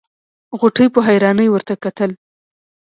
غوټۍ 0.59 0.87
په 0.93 0.99
حيرانۍ 1.07 1.47
ورته 1.51 1.73
کتل. 1.83 2.11